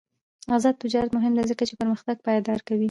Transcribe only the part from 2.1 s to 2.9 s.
پایداره کوي.